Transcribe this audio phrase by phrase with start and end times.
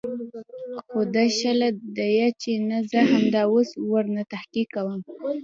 [0.89, 1.67] خو دى شله
[1.97, 4.99] ديه چې نه زه همدا اوس ورنه تحقيق کوم.